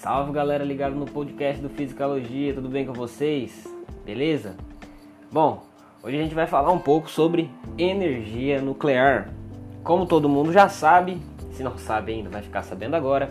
[0.00, 3.68] Salve galera ligado no podcast do Fisicalogia, tudo bem com vocês?
[4.02, 4.56] Beleza?
[5.30, 5.62] Bom,
[6.02, 9.28] hoje a gente vai falar um pouco sobre energia nuclear.
[9.84, 11.20] Como todo mundo já sabe,
[11.52, 13.28] se não sabe ainda, vai ficar sabendo agora.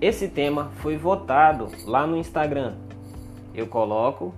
[0.00, 2.74] Esse tema foi votado lá no Instagram.
[3.52, 4.32] Eu coloco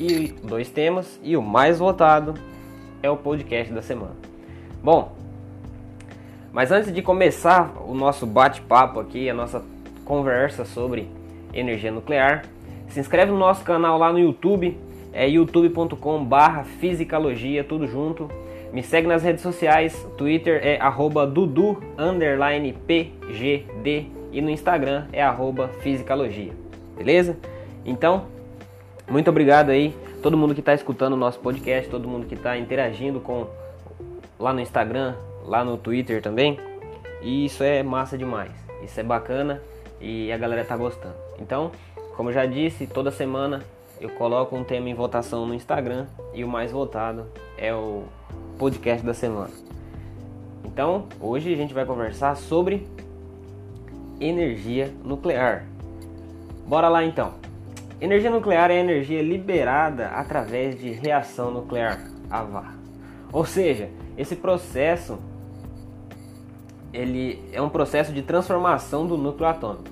[0.00, 2.34] e dois temas e o mais votado
[3.04, 4.16] é o podcast da semana.
[4.82, 5.12] Bom,
[6.52, 9.75] mas antes de começar o nosso bate-papo aqui, a nossa
[10.06, 11.06] conversa sobre
[11.52, 12.44] energia nuclear,
[12.88, 14.78] se inscreve no nosso canal lá no YouTube,
[15.12, 18.30] é youtube.com/barra fisicalogia, tudo junto.
[18.72, 21.82] Me segue nas redes sociais, Twitter é arroba dudu
[22.86, 26.52] pgd e no Instagram é arroba fisicalogia,
[26.96, 27.36] beleza?
[27.84, 28.26] Então,
[29.08, 32.56] muito obrigado aí, todo mundo que está escutando o nosso podcast, todo mundo que está
[32.58, 33.46] interagindo com
[34.38, 36.58] lá no Instagram, lá no Twitter também.
[37.22, 38.50] E isso é massa demais.
[38.82, 39.62] Isso é bacana
[40.00, 41.14] e a galera tá gostando.
[41.38, 41.72] Então,
[42.16, 43.62] como já disse, toda semana
[44.00, 48.04] eu coloco um tema em votação no Instagram e o mais votado é o
[48.58, 49.50] podcast da semana.
[50.64, 52.86] Então, hoje a gente vai conversar sobre
[54.20, 55.64] energia nuclear.
[56.66, 57.34] Bora lá então.
[58.00, 61.98] Energia nuclear é energia liberada através de reação nuclear,
[62.30, 62.74] AVAR.
[63.32, 63.88] Ou seja,
[64.18, 65.18] esse processo
[66.96, 69.84] ele é um processo de transformação do núcleo atômico.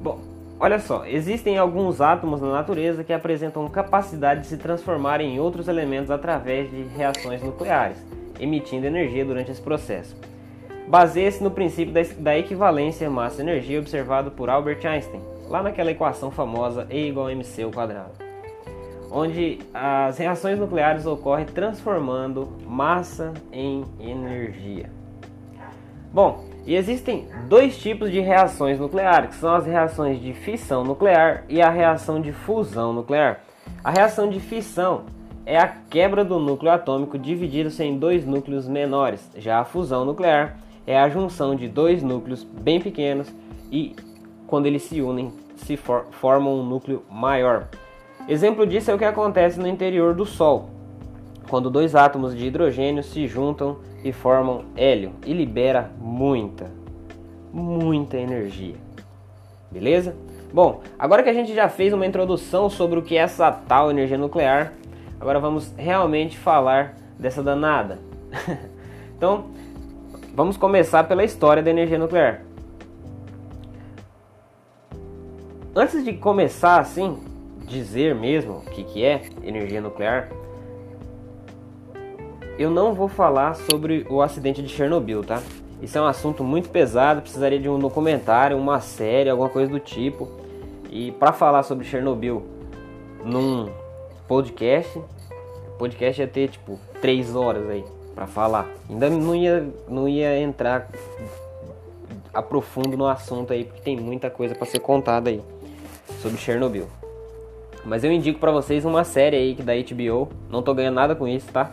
[0.00, 0.20] Bom,
[0.58, 5.68] olha só, existem alguns átomos na natureza que apresentam capacidade de se transformar em outros
[5.68, 7.98] elementos através de reações nucleares,
[8.40, 10.16] emitindo energia durante esse processo.
[10.88, 17.08] Baseia-se no princípio da equivalência massa-energia observado por Albert Einstein, lá naquela equação famosa E
[17.08, 18.12] igual a mc ao quadrado,
[19.10, 24.97] onde as reações nucleares ocorrem transformando massa em energia.
[26.12, 31.44] Bom, e existem dois tipos de reações nucleares, que são as reações de fissão nuclear
[31.48, 33.40] e a reação de fusão nuclear.
[33.84, 35.04] A reação de fissão
[35.44, 39.30] é a quebra do núcleo atômico dividido-se em dois núcleos menores.
[39.36, 43.32] Já a fusão nuclear é a junção de dois núcleos bem pequenos
[43.70, 43.94] e
[44.46, 47.68] quando eles se unem se for formam um núcleo maior.
[48.28, 50.68] Exemplo disso é o que acontece no interior do Sol,
[51.48, 56.70] quando dois átomos de hidrogênio se juntam e formam hélio e libera muita,
[57.52, 58.76] muita energia.
[59.70, 60.16] Beleza?
[60.52, 63.90] Bom, agora que a gente já fez uma introdução sobre o que é essa tal
[63.90, 64.72] energia nuclear,
[65.20, 67.98] agora vamos realmente falar dessa danada.
[69.14, 69.46] então,
[70.34, 72.42] vamos começar pela história da energia nuclear.
[75.76, 77.18] Antes de começar assim,
[77.66, 80.30] dizer mesmo o que, que é energia nuclear,
[82.58, 85.40] eu não vou falar sobre o acidente de Chernobyl, tá?
[85.80, 89.78] Isso é um assunto muito pesado, precisaria de um documentário, uma série, alguma coisa do
[89.78, 90.28] tipo.
[90.90, 92.42] E para falar sobre Chernobyl
[93.24, 93.68] num
[94.26, 95.00] podcast,
[95.78, 98.66] podcast ia ter tipo 3 horas aí para falar.
[98.90, 100.88] Ainda não ia, não ia entrar
[102.34, 105.40] a profundo no assunto aí, porque tem muita coisa para ser contada aí
[106.20, 106.88] sobre Chernobyl.
[107.84, 111.14] Mas eu indico para vocês uma série aí que da HBO, não tô ganhando nada
[111.14, 111.70] com isso, tá?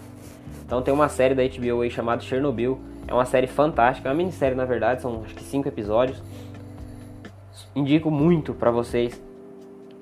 [0.65, 2.79] Então tem uma série da HBO aí chamada Chernobyl.
[3.07, 6.21] É uma série fantástica, é uma minissérie na verdade, são acho que cinco episódios.
[7.75, 9.21] Indico muito para vocês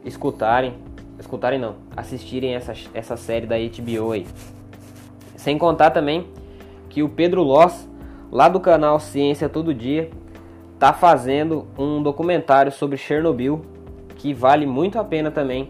[0.05, 0.75] escutarem,
[1.19, 4.25] escutarem não, assistirem essa, essa série da HBO aí.
[5.35, 6.27] Sem contar também
[6.89, 7.89] que o Pedro Loss,
[8.31, 10.09] lá do canal Ciência Todo Dia,
[10.79, 13.65] tá fazendo um documentário sobre Chernobyl
[14.15, 15.69] que vale muito a pena também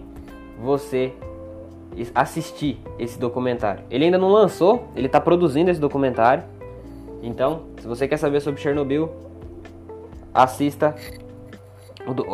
[0.60, 1.14] você
[2.14, 3.84] assistir esse documentário.
[3.90, 6.44] Ele ainda não lançou, ele está produzindo esse documentário.
[7.22, 9.10] Então, se você quer saber sobre Chernobyl,
[10.34, 10.96] assista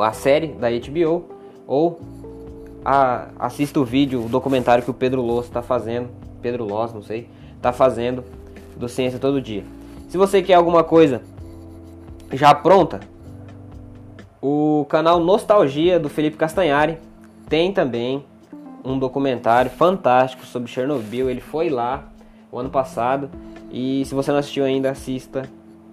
[0.01, 1.25] a série da HBO
[1.67, 1.99] ou
[2.83, 6.09] a, assista o vídeo, o documentário que o Pedro Loss está fazendo,
[6.41, 8.23] Pedro Loss, não sei, está fazendo
[8.75, 9.63] do Ciência Todo Dia.
[10.07, 11.21] Se você quer alguma coisa
[12.31, 12.99] já pronta,
[14.41, 16.97] o canal Nostalgia do Felipe Castanhari
[17.47, 18.23] tem também
[18.83, 21.29] um documentário fantástico sobre Chernobyl.
[21.29, 22.09] Ele foi lá
[22.51, 23.29] o ano passado
[23.71, 25.43] e se você não assistiu ainda, assista,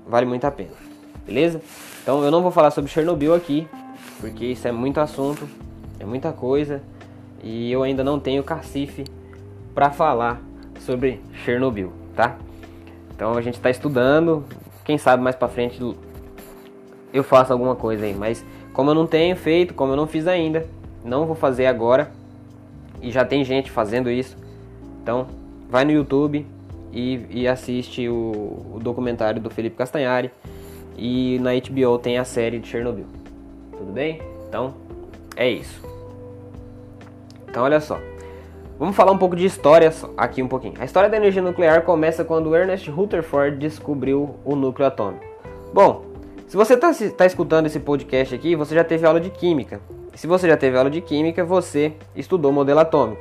[0.06, 0.70] vale muito a pena.
[1.24, 1.60] Beleza?
[2.02, 3.66] Então eu não vou falar sobre Chernobyl aqui,
[4.20, 5.48] porque isso é muito assunto,
[5.98, 6.82] é muita coisa
[7.42, 9.04] e eu ainda não tenho cacife
[9.74, 10.40] para falar
[10.80, 12.36] sobre Chernobyl, tá?
[13.14, 14.44] Então a gente está estudando,
[14.84, 15.80] quem sabe mais para frente
[17.12, 20.26] eu faço alguma coisa aí, mas como eu não tenho feito, como eu não fiz
[20.26, 20.66] ainda,
[21.04, 22.10] não vou fazer agora
[23.06, 24.36] e já tem gente fazendo isso.
[25.00, 25.28] Então,
[25.70, 26.44] vai no YouTube
[26.92, 30.32] e, e assiste o, o, documentário do Felipe Castanhari.
[30.98, 33.06] E na HBO tem a série de Chernobyl.
[33.70, 34.20] Tudo bem?
[34.48, 34.74] Então,
[35.36, 35.80] é isso.
[37.48, 38.00] Então, olha só.
[38.76, 40.74] Vamos falar um pouco de história aqui um pouquinho.
[40.80, 45.24] A história da energia nuclear começa quando Ernest Rutherford descobriu o núcleo atômico.
[45.72, 46.04] Bom,
[46.48, 49.80] se você está tá escutando esse podcast aqui, você já teve aula de química.
[50.16, 53.20] Se você já teve aula de química, você estudou modelo atômico.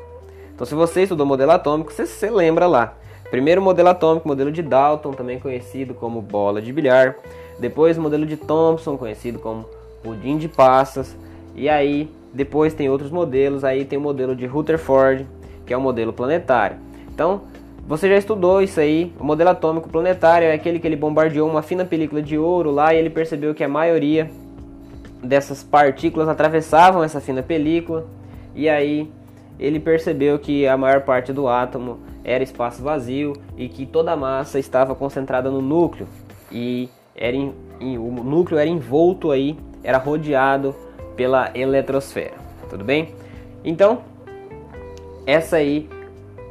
[0.53, 2.93] Então, se você estudou modelo atômico, você, você lembra lá.
[3.29, 7.17] Primeiro modelo atômico, modelo de Dalton, também conhecido como bola de bilhar.
[7.59, 9.65] Depois modelo de Thomson, conhecido como
[10.01, 11.17] pudim de passas.
[11.53, 13.65] E aí, depois tem outros modelos.
[13.65, 15.27] Aí tem o modelo de Rutherford,
[15.65, 16.77] que é o modelo planetário.
[17.13, 17.41] Então,
[17.85, 19.11] você já estudou isso aí.
[19.19, 22.93] O modelo atômico planetário é aquele que ele bombardeou uma fina película de ouro lá
[22.93, 24.31] e ele percebeu que a maioria
[25.23, 28.05] dessas partículas atravessavam essa fina película.
[28.53, 29.11] E aí
[29.59, 34.15] ele percebeu que a maior parte do átomo era espaço vazio e que toda a
[34.15, 36.07] massa estava concentrada no núcleo
[36.51, 40.75] e era em, em, o núcleo era envolto aí, era rodeado
[41.15, 42.33] pela eletrosfera.
[42.69, 43.13] Tudo bem?
[43.63, 44.01] Então,
[45.25, 45.89] essa aí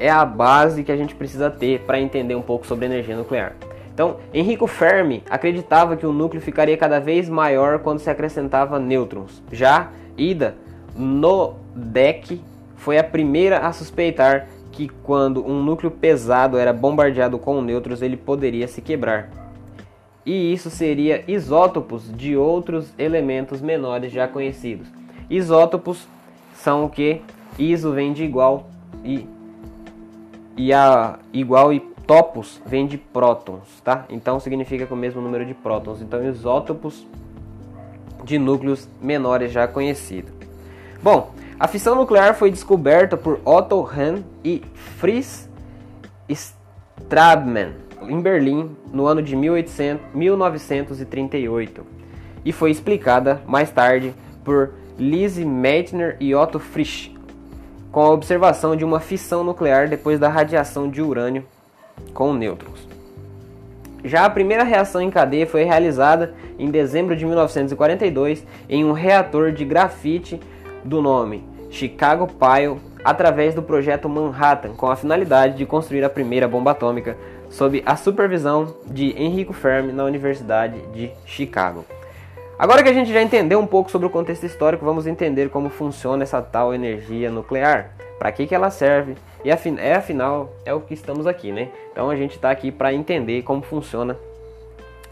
[0.00, 3.55] é a base que a gente precisa ter para entender um pouco sobre energia nuclear.
[3.94, 9.41] Então, Enrico Fermi acreditava que o núcleo ficaria cada vez maior quando se acrescentava nêutrons.
[9.52, 10.56] Já Ida
[10.96, 12.41] Nodek
[12.75, 18.17] foi a primeira a suspeitar que quando um núcleo pesado era bombardeado com nêutrons, ele
[18.17, 19.31] poderia se quebrar.
[20.26, 24.88] E isso seria isótopos de outros elementos menores já conhecidos.
[25.31, 26.08] Isótopos
[26.55, 27.20] são o que?
[27.56, 28.67] Iso vem de igual
[29.05, 29.29] e,
[30.56, 34.05] e a igual e topos vem de prótons, tá?
[34.09, 36.01] Então significa com o mesmo número de prótons.
[36.01, 37.06] Então isótopos
[38.25, 40.33] de núcleos menores já conhecidos.
[41.03, 45.49] Bom, a fissão nuclear foi descoberta por Otto Hahn e Fritz
[46.29, 47.75] Strassmann
[48.09, 51.87] em Berlim no ano de 1800, 1938
[52.45, 54.15] e foi explicada mais tarde
[54.45, 57.15] por Lise Meitner e Otto Frisch
[57.91, 61.47] com a observação de uma fissão nuclear depois da radiação de urânio
[62.12, 62.87] com nêutrons.
[64.05, 69.50] Já a primeira reação em cadeia foi realizada em dezembro de 1942 em um reator
[69.50, 70.38] de grafite
[70.85, 76.46] do nome Chicago Pile através do projeto Manhattan, com a finalidade de construir a primeira
[76.46, 77.17] bomba atômica
[77.50, 81.85] sob a supervisão de Enrico Fermi na Universidade de Chicago.
[82.58, 85.69] Agora que a gente já entendeu um pouco sobre o contexto histórico, vamos entender como
[85.69, 90.81] funciona essa tal energia nuclear, para que, que ela serve e é afinal é o
[90.81, 91.69] que estamos aqui, né?
[91.93, 94.16] Então a gente está aqui para entender como funciona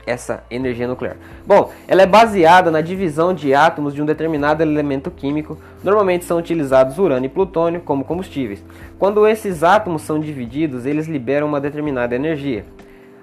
[0.06, 1.16] essa energia nuclear.
[1.46, 5.58] Bom, ela é baseada na divisão de átomos de um determinado elemento químico.
[5.84, 8.64] Normalmente são utilizados urânio e plutônio como combustíveis.
[8.98, 12.64] Quando esses átomos são divididos, eles liberam uma determinada energia.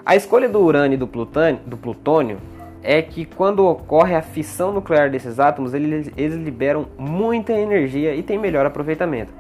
[0.06, 2.38] A escolha do urânio e do plutônio, do plutônio
[2.82, 8.24] é que quando ocorre a fissão nuclear desses átomos, eles, eles liberam muita energia e
[8.24, 9.34] têm melhor aproveitamento.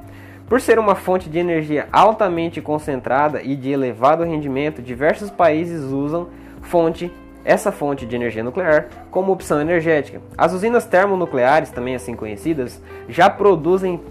[0.49, 6.27] Por ser uma fonte de energia altamente concentrada e de elevado rendimento, diversos países usam
[6.63, 7.11] fonte,
[7.45, 10.19] essa fonte de energia nuclear como opção energética.
[10.35, 14.01] As usinas termonucleares, também assim conhecidas, já produzem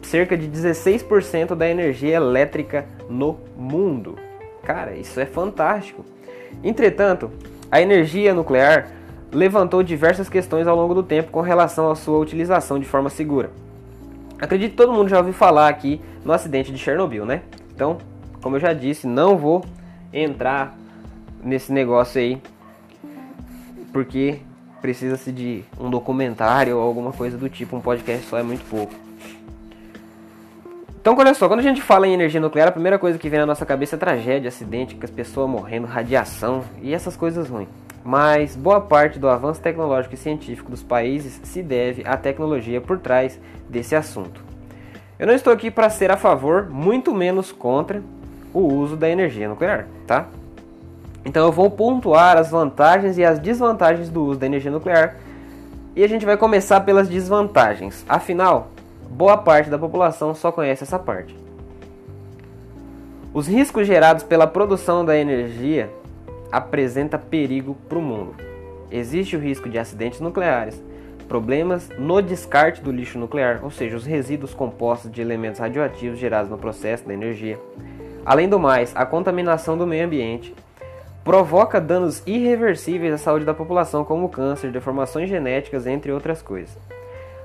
[0.00, 4.16] cerca de 16% da energia elétrica no mundo.
[4.62, 6.04] Cara, isso é fantástico.
[6.62, 7.32] Entretanto,
[7.68, 8.86] a energia nuclear
[9.32, 13.50] levantou diversas questões ao longo do tempo com relação à sua utilização de forma segura.
[14.40, 17.42] Acredito que todo mundo já ouviu falar aqui no acidente de Chernobyl, né?
[17.74, 17.98] Então,
[18.42, 19.64] como eu já disse, não vou
[20.12, 20.74] entrar
[21.42, 22.40] nesse negócio aí,
[23.92, 24.40] porque
[24.80, 28.94] precisa-se de um documentário ou alguma coisa do tipo, um podcast só é muito pouco.
[31.00, 33.40] Então, olha só, quando a gente fala em energia nuclear, a primeira coisa que vem
[33.40, 37.68] na nossa cabeça é tragédia, acidente, que as pessoas morrendo, radiação e essas coisas ruins.
[38.04, 42.98] Mas boa parte do avanço tecnológico e científico dos países se deve à tecnologia por
[42.98, 43.38] trás
[43.68, 44.42] desse assunto.
[45.18, 48.02] Eu não estou aqui para ser a favor, muito menos contra
[48.54, 50.26] o uso da energia nuclear, tá?
[51.24, 55.16] Então eu vou pontuar as vantagens e as desvantagens do uso da energia nuclear
[55.94, 58.04] e a gente vai começar pelas desvantagens.
[58.08, 58.68] Afinal,
[59.10, 61.36] boa parte da população só conhece essa parte.
[63.34, 65.90] Os riscos gerados pela produção da energia
[66.50, 68.34] apresenta perigo para o mundo.
[68.90, 70.82] Existe o risco de acidentes nucleares,
[71.28, 76.50] problemas no descarte do lixo nuclear, ou seja, os resíduos compostos de elementos radioativos gerados
[76.50, 77.58] no processo da energia.
[78.26, 80.54] Além do mais, a contaminação do meio ambiente
[81.22, 86.76] provoca danos irreversíveis à saúde da população, como câncer, deformações genéticas, entre outras coisas.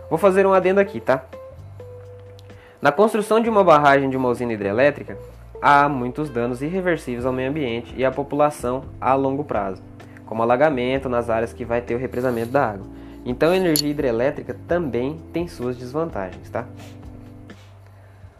[0.09, 1.23] Vou fazer um adendo aqui, tá?
[2.81, 5.17] Na construção de uma barragem de uma usina hidrelétrica,
[5.61, 9.81] há muitos danos irreversíveis ao meio ambiente e à população a longo prazo,
[10.25, 12.85] como alagamento nas áreas que vai ter o represamento da água.
[13.25, 16.65] Então a energia hidrelétrica também tem suas desvantagens, tá?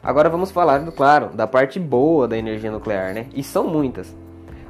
[0.04, 3.26] Agora vamos falar, claro, da parte boa da energia nuclear, né?
[3.34, 4.16] E são muitas.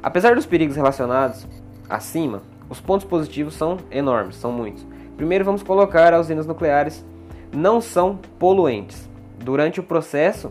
[0.02, 1.46] Apesar dos perigos relacionados
[1.90, 4.86] acima, os pontos positivos são enormes, são muitos.
[5.16, 7.04] Primeiro vamos colocar as usinas nucleares
[7.52, 9.08] não são poluentes.
[9.38, 10.50] Durante o processo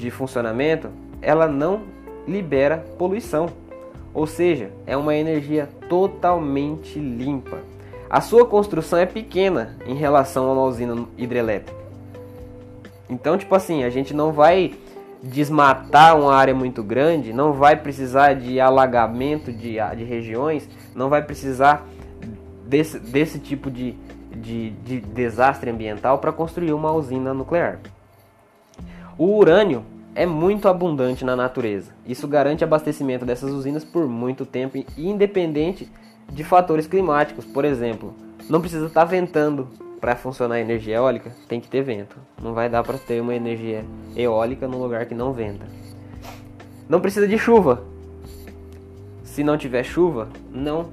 [0.00, 0.88] de funcionamento,
[1.20, 1.82] ela não
[2.26, 3.48] libera poluição.
[4.12, 7.58] Ou seja, é uma energia totalmente limpa.
[8.08, 11.78] A sua construção é pequena em relação a uma usina hidrelétrica.
[13.08, 14.74] Então, tipo assim, a gente não vai
[15.22, 21.22] desmatar uma área muito grande, não vai precisar de alagamento de, de regiões, não vai
[21.22, 21.86] precisar
[22.66, 23.94] desse, desse tipo de,
[24.34, 27.78] de, de desastre ambiental para construir uma usina nuclear.
[29.20, 29.84] O urânio
[30.14, 31.92] é muito abundante na natureza.
[32.06, 35.92] Isso garante abastecimento dessas usinas por muito tempo, independente
[36.32, 37.44] de fatores climáticos.
[37.44, 38.14] Por exemplo,
[38.48, 39.68] não precisa estar tá ventando
[40.00, 42.16] para funcionar a energia eólica, tem que ter vento.
[42.42, 43.84] Não vai dar para ter uma energia
[44.16, 45.66] eólica num lugar que não venta.
[46.88, 47.84] Não precisa de chuva.
[49.22, 50.88] Se não tiver chuva, não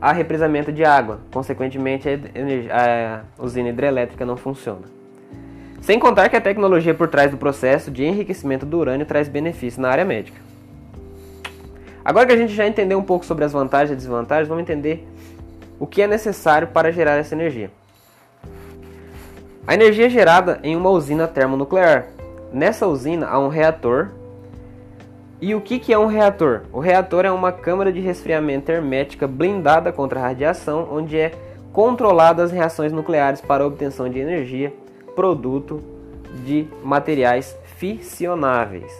[0.00, 1.20] há represamento de água.
[1.30, 2.08] Consequentemente,
[2.72, 4.99] a, a usina hidrelétrica não funciona.
[5.80, 9.78] Sem contar que a tecnologia por trás do processo de enriquecimento do urânio traz benefícios
[9.78, 10.38] na área médica.
[12.04, 15.06] Agora que a gente já entendeu um pouco sobre as vantagens e desvantagens, vamos entender
[15.78, 17.70] o que é necessário para gerar essa energia.
[19.66, 22.08] A energia é gerada em uma usina termonuclear.
[22.52, 24.08] Nessa usina há um reator.
[25.40, 26.62] E o que, que é um reator?
[26.72, 31.32] O reator é uma câmara de resfriamento hermética blindada contra a radiação, onde é
[31.72, 34.72] controladas as reações nucleares para a obtenção de energia,
[35.14, 35.82] produto
[36.44, 38.92] de materiais fissionáveis,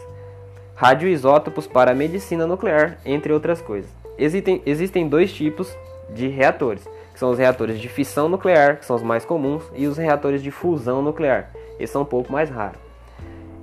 [0.74, 3.90] radioisótopos para medicina nuclear, entre outras coisas.
[4.18, 5.74] Existem, existem dois tipos
[6.14, 6.86] de reatores
[7.20, 10.50] são os reatores de fissão nuclear, que são os mais comuns, e os reatores de
[10.50, 12.80] fusão nuclear, esses são um pouco mais raros.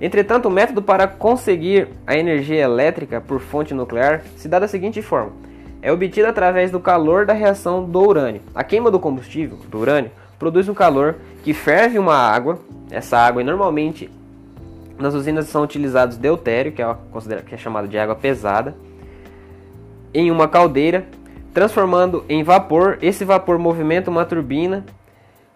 [0.00, 5.02] Entretanto, o método para conseguir a energia elétrica por fonte nuclear se dá da seguinte
[5.02, 5.32] forma:
[5.82, 8.42] é obtida através do calor da reação do urânio.
[8.54, 12.58] A queima do combustível, do urânio, produz um calor que ferve uma água.
[12.90, 14.10] Essa água normalmente
[14.98, 16.96] nas usinas são utilizados deutério, que é,
[17.46, 18.74] que é chamado de água pesada,
[20.12, 21.06] em uma caldeira
[21.52, 22.98] transformando em vapor.
[23.02, 24.84] Esse vapor movimenta uma turbina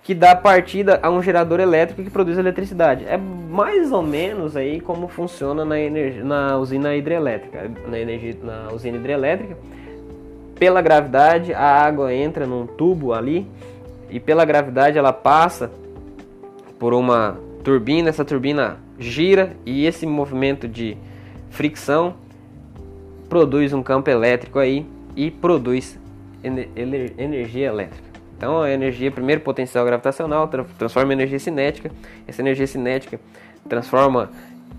[0.02, 3.04] que dá partida a um gerador elétrico que produz eletricidade.
[3.06, 5.76] É mais ou menos aí como funciona na,
[6.24, 7.70] na usina hidrelétrica.
[7.86, 9.56] Na, energia, na usina hidrelétrica,
[10.58, 13.46] pela gravidade, a água entra num tubo ali
[14.12, 15.72] e pela gravidade ela passa
[16.78, 18.10] por uma turbina.
[18.10, 20.98] Essa turbina gira e esse movimento de
[21.50, 22.14] fricção
[23.28, 25.98] produz um campo elétrico aí e produz
[26.44, 28.12] energia elétrica.
[28.36, 31.90] Então a energia, primeiro potencial gravitacional, transforma em energia cinética.
[32.28, 33.18] Essa energia cinética
[33.66, 34.30] transforma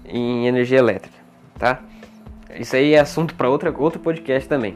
[0.05, 1.17] em energia elétrica,
[1.57, 1.81] tá?
[2.59, 4.75] Isso aí é assunto para outro podcast também.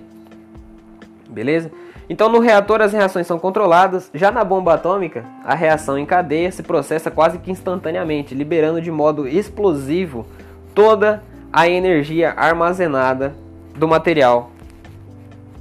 [1.29, 1.69] Beleza?
[2.09, 6.51] Então no reator as reações são controladas, já na bomba atômica, a reação em cadeia
[6.51, 10.25] se processa quase que instantaneamente, liberando de modo explosivo
[10.73, 11.21] toda
[11.51, 13.35] a energia armazenada
[13.75, 14.51] do material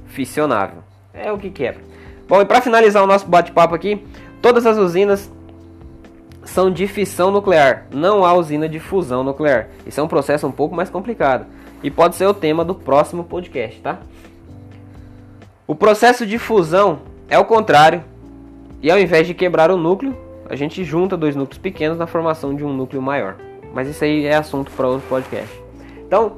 [0.07, 0.79] fissionável.
[1.13, 1.81] É o que quebra.
[2.27, 4.05] Bom, e para finalizar o nosso bate-papo aqui,
[4.41, 5.31] todas as usinas
[6.43, 9.67] são de fissão nuclear, não há usina de fusão nuclear.
[9.85, 11.45] Isso é um processo um pouco mais complicado
[11.83, 13.99] e pode ser o tema do próximo podcast, tá?
[15.67, 18.01] O processo de fusão é o contrário,
[18.81, 20.15] e ao invés de quebrar o núcleo,
[20.49, 23.35] a gente junta dois núcleos pequenos na formação de um núcleo maior.
[23.73, 25.53] Mas isso aí é assunto para outro podcast.
[25.97, 26.37] Então,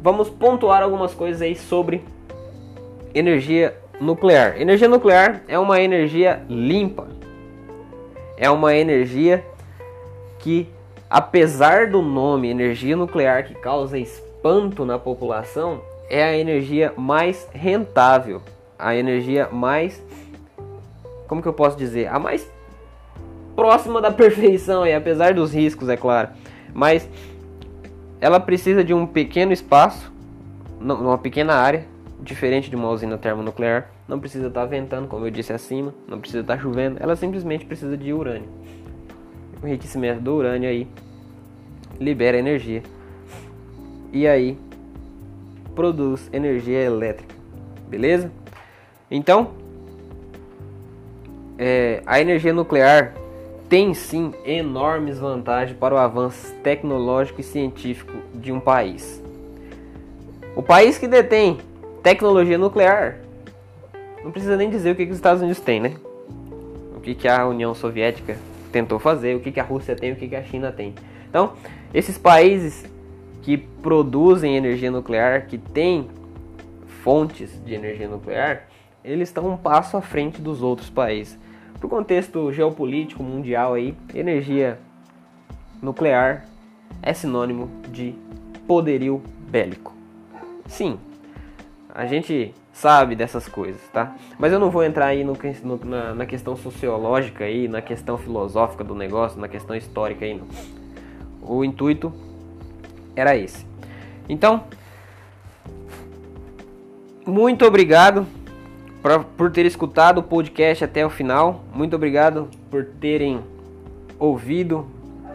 [0.00, 2.02] vamos pontuar algumas coisas aí sobre
[3.14, 4.58] energia nuclear.
[4.58, 7.08] Energia nuclear é uma energia limpa.
[8.38, 9.44] É uma energia
[10.38, 10.66] que,
[11.10, 18.40] apesar do nome energia nuclear que causa espanto na população, é a energia mais rentável,
[18.82, 20.02] a energia mais
[21.32, 22.46] como que eu posso dizer, a mais
[23.56, 26.28] próxima da perfeição e apesar dos riscos, é claro,
[26.74, 27.08] mas
[28.20, 30.12] ela precisa de um pequeno espaço,
[30.78, 31.86] uma pequena área
[32.20, 36.20] diferente de uma usina termonuclear, não precisa estar tá ventando, como eu disse acima, não
[36.20, 38.48] precisa estar tá chovendo, ela simplesmente precisa de urânio.
[39.62, 40.86] O enriquecimento do urânio aí
[41.98, 42.82] libera energia
[44.12, 44.58] e aí
[45.74, 47.34] produz energia elétrica,
[47.88, 48.30] beleza?
[49.14, 49.50] Então,
[51.58, 53.14] é, a energia nuclear
[53.68, 59.22] tem sim enormes vantagens para o avanço tecnológico e científico de um país.
[60.56, 61.58] O país que detém
[62.02, 63.18] tecnologia nuclear.
[64.24, 65.94] Não precisa nem dizer o que, que os Estados Unidos têm, né?
[67.02, 68.38] que, que a União Soviética
[68.70, 70.94] tentou fazer, o que, que a Rússia tem, o que, que a China tem.
[71.28, 71.52] Então,
[71.92, 72.86] esses países
[73.42, 76.08] que produzem energia nuclear, que têm
[77.02, 78.68] fontes de energia nuclear,
[79.04, 81.38] eles estão um passo à frente dos outros países.
[81.78, 84.78] Para o contexto geopolítico mundial aí, energia
[85.82, 86.46] nuclear
[87.02, 88.14] é sinônimo de
[88.66, 89.92] poderio bélico.
[90.66, 90.98] Sim,
[91.92, 94.16] a gente sabe dessas coisas, tá?
[94.38, 98.16] Mas eu não vou entrar aí no, no, na, na, questão sociológica aí, na questão
[98.16, 100.46] filosófica do negócio, na questão histórica aí, não.
[101.42, 102.12] O intuito
[103.16, 103.66] era esse.
[104.28, 104.64] Então,
[107.26, 108.26] muito obrigado
[109.02, 111.64] pra, por ter escutado o podcast até o final.
[111.74, 113.40] Muito obrigado por terem
[114.18, 114.86] ouvido.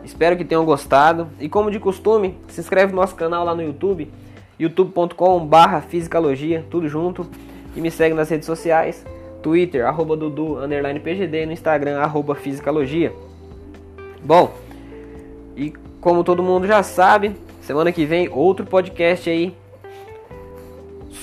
[0.03, 1.27] Espero que tenham gostado.
[1.39, 4.09] E como de costume, se inscreve no nosso canal lá no YouTube,
[4.57, 7.27] youtube.com/barra fisicalogia, tudo junto.
[7.75, 9.05] E me segue nas redes sociais,
[9.43, 13.13] Twitter, arroba Dudu, underline PGD, no Instagram, arroba Fisicalogia.
[14.23, 14.51] Bom,
[15.55, 19.55] e como todo mundo já sabe, semana que vem outro podcast aí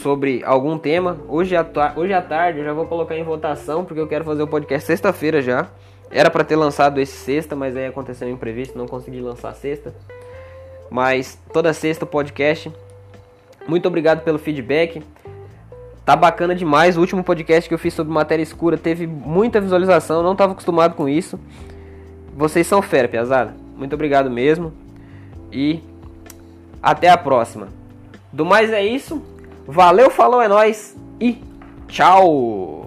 [0.05, 1.17] sobre algum tema.
[1.31, 4.43] Hoje à, hoje à tarde eu já vou colocar em votação, porque eu quero fazer
[4.43, 5.67] o podcast sexta-feira já.
[6.11, 9.95] Era para ter lançado esse sexta, mas aí aconteceu um imprevisto, não consegui lançar sexta.
[10.91, 12.71] Mas toda sexta o podcast.
[13.67, 15.03] Muito obrigado pelo feedback.
[16.05, 16.99] Tá bacana demais.
[16.99, 20.95] O último podcast que eu fiz sobre matéria escura teve muita visualização, não estava acostumado
[20.95, 21.41] com isso.
[22.37, 23.57] Vocês são fera, piazada.
[23.75, 24.71] Muito obrigado mesmo.
[25.51, 25.83] E
[26.83, 27.69] até a próxima.
[28.31, 29.33] Do mais é isso.
[29.67, 31.39] Valeu, falou, é nóis e
[31.89, 32.84] tchau!